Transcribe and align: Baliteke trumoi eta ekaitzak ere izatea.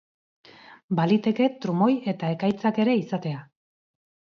Baliteke 0.99 1.51
trumoi 1.67 1.91
eta 2.15 2.33
ekaitzak 2.39 2.83
ere 2.87 2.99
izatea. 3.05 3.47